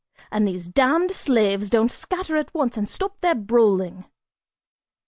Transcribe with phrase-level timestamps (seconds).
[0.31, 4.03] and these damned slaves don't scatter at once and stop their brawling!"